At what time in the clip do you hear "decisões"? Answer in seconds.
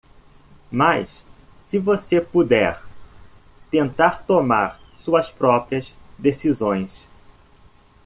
6.17-7.07